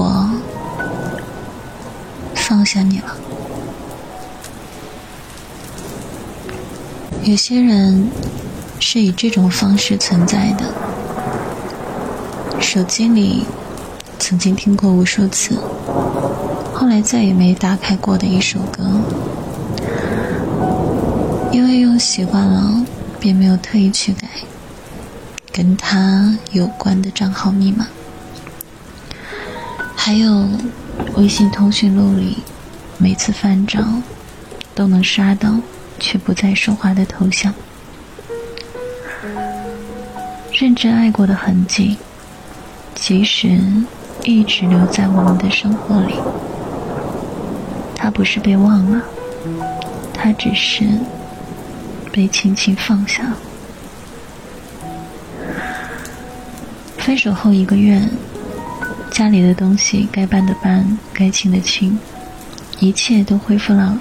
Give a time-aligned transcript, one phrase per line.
[0.00, 0.30] 我
[2.34, 3.14] 放下你了。
[7.22, 8.08] 有些人
[8.78, 10.64] 是以这种方式存在的。
[12.58, 13.44] 手机里
[14.18, 15.58] 曾经听过无数次，
[16.72, 18.82] 后来再也没打开过的一首歌，
[21.52, 22.86] 因为用习惯了，
[23.18, 24.28] 便没有特意去改
[25.52, 27.86] 跟他有关的账号密码。
[30.02, 30.48] 还有
[31.16, 32.38] 微信通讯录里，
[32.96, 33.84] 每次翻找
[34.74, 35.54] 都能刷到
[35.98, 37.52] 却不再说话的头像，
[40.52, 41.98] 认真爱过的痕迹。
[42.94, 43.60] 其实
[44.24, 46.14] 一直留在我们的生活里，
[47.94, 49.02] 他不是被忘了，
[50.14, 50.82] 他只是
[52.10, 53.34] 被轻轻放下。
[56.96, 58.02] 分手后一个月，
[59.20, 61.98] 家里的东西该搬的搬，该清的清，
[62.78, 64.00] 一切都恢复了，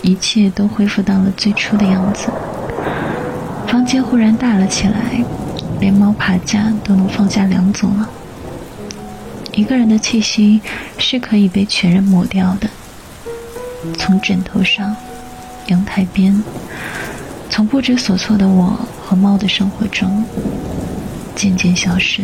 [0.00, 2.28] 一切都恢复到了最初的样子。
[3.68, 5.22] 房间忽然大了起来，
[5.78, 8.08] 连猫爬架都能放下两组了。
[9.52, 10.62] 一个人的气息
[10.96, 12.66] 是可以被全人抹掉的，
[13.98, 14.96] 从枕头上、
[15.66, 16.42] 阳台边，
[17.50, 20.24] 从不知所措的我和猫的生活中
[21.34, 22.22] 渐渐消失。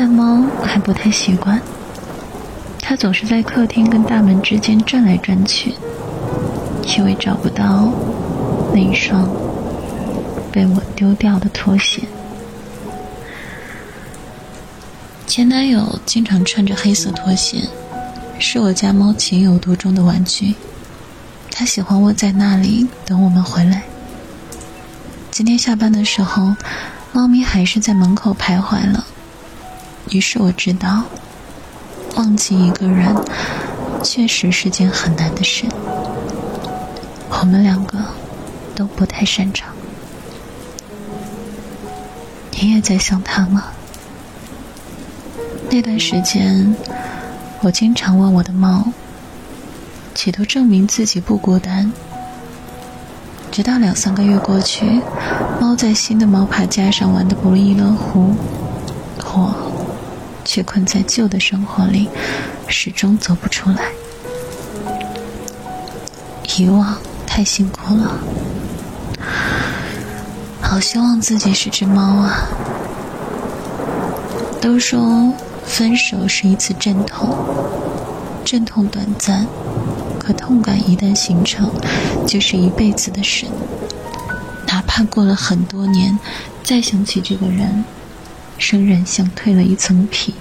[0.00, 1.60] 但猫还不太习惯，
[2.80, 5.74] 它总是在客厅跟大门之间转来转去，
[6.96, 7.92] 因为找不到
[8.72, 9.28] 那一双
[10.50, 12.00] 被我丢掉的拖鞋。
[15.26, 17.68] 前男友经常穿着黑色拖鞋，
[18.38, 20.54] 是我家猫情有独钟的玩具。
[21.50, 23.82] 他喜欢窝在那里等我们回来。
[25.30, 26.56] 今天下班的时候，
[27.12, 29.04] 猫咪还是在门口徘徊了。
[30.10, 31.04] 于是我知道，
[32.16, 33.14] 忘记一个人
[34.02, 35.66] 确实是件很难的事。
[37.30, 37.98] 我们两个
[38.74, 39.72] 都不太擅长。
[42.50, 43.64] 你也在想他吗？
[45.70, 46.74] 那段时间，
[47.62, 48.84] 我经常问我的猫，
[50.14, 51.92] 企图证明自己不孤单。
[53.52, 55.00] 直到两三个月过去，
[55.60, 58.34] 猫在新的猫爬架上玩得不亦乐乎，
[59.24, 59.69] 我
[60.44, 62.08] 却困在旧的生活里，
[62.66, 63.90] 始终走不出来。
[66.56, 66.96] 遗忘
[67.26, 68.18] 太辛苦了，
[70.60, 72.48] 好希望自己是只猫啊！
[74.60, 75.32] 都说。
[75.62, 77.28] 分手是一次阵痛，
[78.44, 79.46] 阵痛短暂，
[80.18, 81.70] 可痛感一旦形成，
[82.26, 83.46] 就是一辈子的事。
[84.66, 86.18] 哪怕过了很多年，
[86.64, 87.84] 再想起这个人，
[88.60, 90.34] 生人像褪了一层皮。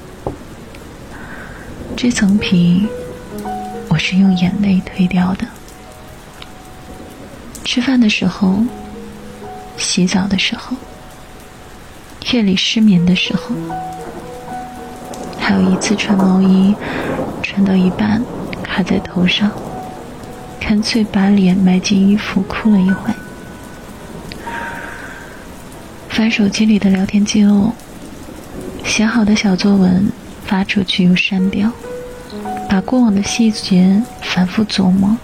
[1.95, 2.85] 这层皮，
[3.87, 5.47] 我是用眼泪褪掉的。
[7.63, 8.59] 吃饭的时候，
[9.77, 10.75] 洗澡的时候，
[12.33, 13.55] 夜里失眠的时候。
[15.39, 16.75] 还有一次穿毛衣，
[17.41, 18.21] 穿到一半
[18.61, 19.49] 卡在头上，
[20.59, 23.13] 干脆把脸埋进衣服哭了一会。
[26.09, 27.73] 翻手机里的聊天记录，
[28.89, 30.11] 写好的小作文
[30.45, 31.71] 发出去又删掉，
[32.67, 35.15] 把过往的细节反复琢磨，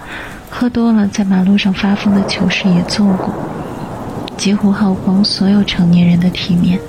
[0.52, 3.34] 喝多了在马路上发疯的糗事也做过，
[4.38, 6.80] 几乎耗光所有成年人的体面。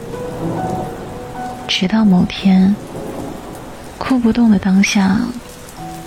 [1.66, 2.76] 直到某天。
[3.98, 5.18] 哭不动的当下，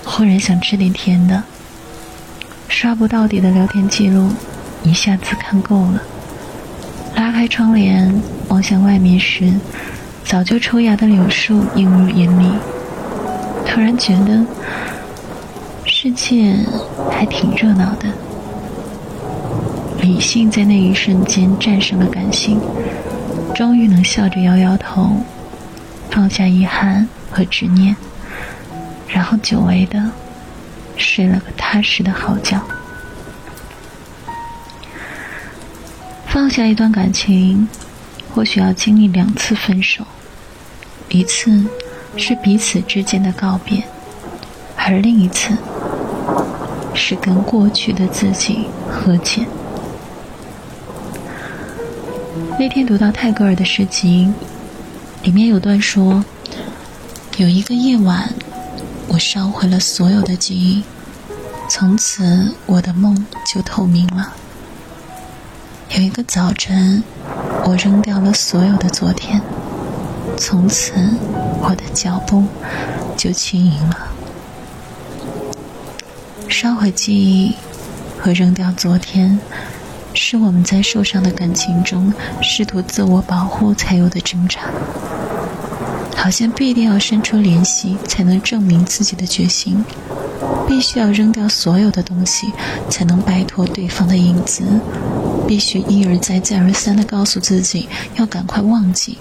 [0.05, 1.43] 忽然想吃点甜的。
[2.67, 4.29] 刷不到底的聊天记录，
[4.83, 6.01] 一下子看够了。
[7.15, 9.51] 拉开窗帘望向外面时，
[10.29, 12.47] 早就抽芽的柳树映入眼里。
[13.65, 14.45] 突然觉得，
[15.85, 16.55] 世界
[17.09, 18.07] 还挺热闹的。
[19.99, 22.61] 理性在那一瞬间战胜了感性，
[23.55, 25.17] 终于能笑着摇摇头，
[26.11, 27.07] 放下遗憾。
[27.31, 27.95] 和执念，
[29.07, 30.11] 然后久违的
[30.97, 32.59] 睡了个踏实的好觉。
[36.25, 37.67] 放下一段感情，
[38.33, 40.03] 或许要经历两次分手，
[41.09, 41.65] 一次
[42.17, 43.83] 是彼此之间的告别，
[44.75, 45.57] 而另一次
[46.93, 49.45] 是跟过去的自己和解。
[52.59, 54.31] 那天读到泰戈尔的诗集，
[55.23, 56.23] 里面有段说。
[57.37, 58.33] 有一个夜晚，
[59.07, 60.83] 我烧毁了所有的记忆，
[61.69, 64.33] 从此我的梦就透明了。
[65.91, 67.01] 有一个早晨，
[67.63, 69.41] 我扔掉了所有的昨天，
[70.37, 70.93] 从此
[71.61, 72.45] 我的脚步
[73.17, 74.07] 就轻盈了。
[76.47, 77.55] 烧毁记忆
[78.19, 79.39] 和扔掉昨天，
[80.13, 84.61] 是我们在受伤的感情中试图自我保护才有的挣扎。
[86.15, 89.85] 好像必定要伸出联系才能证明自己的决心，
[90.67, 92.51] 必须要扔掉所有的东西
[92.89, 94.63] 才能摆脱对方的影子，
[95.47, 97.87] 必须一而再再而三的告诉自己
[98.17, 99.17] 要赶快忘记，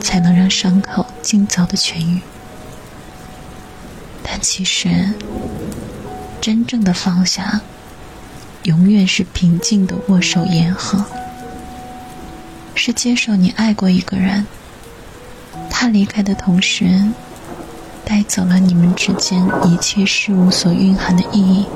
[0.00, 2.20] 才能让伤口尽早的痊愈。
[4.22, 5.12] 但其实，
[6.40, 7.60] 真正的放下，
[8.62, 11.04] 永远是平静的握手言和，
[12.74, 14.46] 是接受你爱过一个人。
[15.68, 17.10] 他离开的同时，
[18.04, 21.66] 带走了你们之间一切事物所蕴含的意义。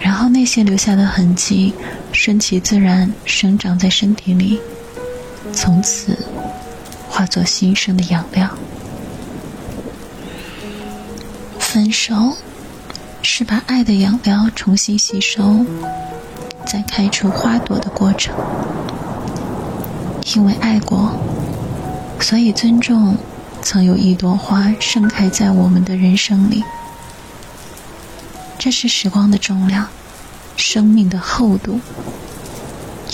[0.00, 1.74] 然后那些留下的痕迹，
[2.12, 4.60] 顺其自然生长在身体里，
[5.52, 6.16] 从此
[7.08, 8.48] 化作新生的养料。
[11.58, 12.36] 分手，
[13.22, 15.64] 是把爱的养料重新吸收，
[16.66, 18.34] 再开出花朵的过程。
[20.34, 21.16] 因为爱过。
[22.20, 23.16] 所以，尊重
[23.62, 26.62] 曾有一朵花盛开在我们的人生里。
[28.58, 29.88] 这是时光的重量，
[30.56, 31.80] 生命的厚度，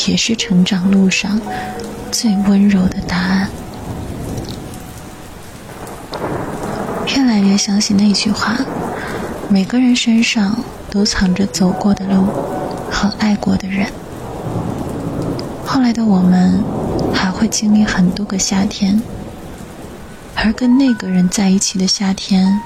[0.07, 1.41] 也是成长路上
[2.11, 3.49] 最温柔的答案。
[7.17, 8.57] 越来越相信那句话：
[9.49, 10.57] 每个人身上
[10.91, 12.27] 都藏着走过的路
[12.91, 13.87] 和爱过的人。
[15.65, 16.63] 后来的我们。
[17.15, 19.03] 还会经历很多个夏天，
[20.35, 22.61] 而跟那个人在一起的夏天，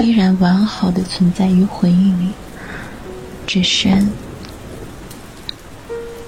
[0.00, 2.32] 依然完好的存在于回忆里，
[3.46, 3.88] 只是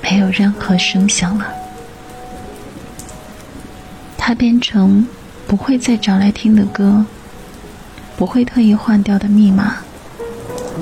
[0.03, 1.47] 没有任何声响了。
[4.25, 5.05] 它变成
[5.49, 7.05] 不会再找来听的歌，
[8.17, 9.79] 不会特意换掉的密码，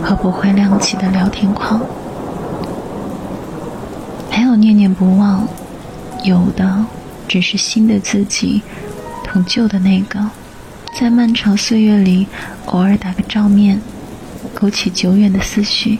[0.02, 1.80] 和不会亮起的聊天框，
[4.30, 5.48] 没有念念不忘。
[6.22, 6.84] 有的
[7.26, 8.60] 只是新的自己，
[9.24, 10.20] 同旧的那个，
[11.00, 12.26] 在漫长岁月里
[12.66, 13.80] 偶尔打个照面，
[14.52, 15.98] 勾起久远的思绪，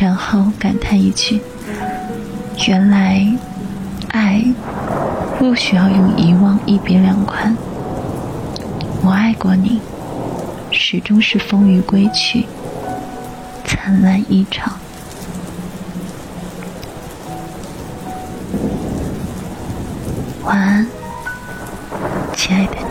[0.00, 1.40] 然后感叹一句
[2.66, 3.24] ：“原来
[4.08, 4.44] 爱
[5.44, 7.54] 不需要用遗忘一别两宽。”
[9.04, 9.80] 我爱过你，
[10.70, 12.46] 始终是风雨归去，
[13.66, 14.72] 灿烂一场。
[20.44, 20.86] 晚安，
[22.34, 22.83] 亲爱的。